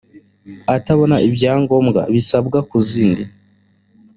atabona 0.75 1.15
ibyangombwa 1.27 2.01
bisabwa 2.13 2.57
ku 2.69 2.77
zindi 2.89 3.23